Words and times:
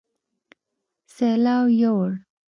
سېلاو 1.15 1.65
يوړ 1.81 2.09